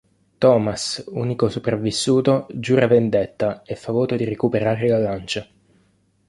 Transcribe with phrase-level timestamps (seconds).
[0.39, 5.47] Thomas, unico sopravvissuto, giura vendetta e fa voto di recuperare la lancia.